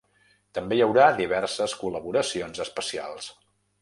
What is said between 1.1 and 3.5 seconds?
diverses col·laboracions especials.